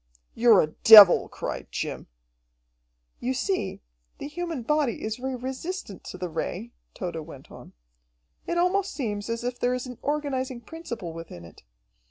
"You're 0.33 0.61
a 0.61 0.71
devil!" 0.83 1.29
cried 1.29 1.67
Jim. 1.71 2.07
"You 3.19 3.35
see, 3.35 3.81
the 4.17 4.27
human 4.27 4.63
body 4.63 5.03
is 5.03 5.17
very 5.17 5.35
resistant 5.35 6.03
to 6.05 6.17
the 6.17 6.27
Ray," 6.27 6.71
Tode 6.95 7.17
went 7.17 7.51
on. 7.51 7.73
"It 8.47 8.57
almost 8.57 8.95
seems 8.95 9.29
as 9.29 9.43
if 9.43 9.59
there 9.59 9.75
is 9.75 9.85
an 9.85 9.99
organizing 10.01 10.59
principle 10.61 11.13
within 11.13 11.45
it. 11.45 11.61